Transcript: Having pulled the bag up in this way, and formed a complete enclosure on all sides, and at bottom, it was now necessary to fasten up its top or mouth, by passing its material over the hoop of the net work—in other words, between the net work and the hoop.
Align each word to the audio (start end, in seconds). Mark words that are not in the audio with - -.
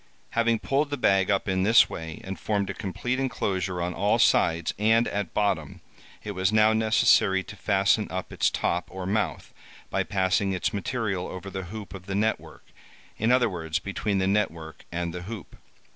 Having 0.31 0.57
pulled 0.61 0.89
the 0.89 0.97
bag 0.97 1.29
up 1.29 1.47
in 1.47 1.61
this 1.61 1.87
way, 1.87 2.21
and 2.23 2.39
formed 2.39 2.71
a 2.71 2.73
complete 2.73 3.19
enclosure 3.19 3.79
on 3.83 3.93
all 3.93 4.17
sides, 4.17 4.73
and 4.79 5.07
at 5.07 5.35
bottom, 5.35 5.79
it 6.23 6.31
was 6.31 6.51
now 6.51 6.73
necessary 6.73 7.43
to 7.43 7.55
fasten 7.55 8.09
up 8.09 8.33
its 8.33 8.49
top 8.49 8.87
or 8.89 9.05
mouth, 9.05 9.53
by 9.91 10.01
passing 10.01 10.53
its 10.53 10.73
material 10.73 11.27
over 11.27 11.51
the 11.51 11.65
hoop 11.65 11.93
of 11.93 12.07
the 12.07 12.15
net 12.15 12.39
work—in 12.39 13.31
other 13.31 13.47
words, 13.47 13.77
between 13.77 14.17
the 14.17 14.25
net 14.25 14.49
work 14.49 14.85
and 14.91 15.13
the 15.13 15.21
hoop. 15.21 15.55